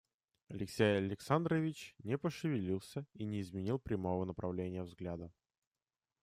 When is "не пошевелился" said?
1.99-3.05